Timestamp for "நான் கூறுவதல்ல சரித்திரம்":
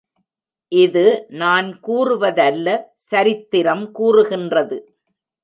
1.41-3.85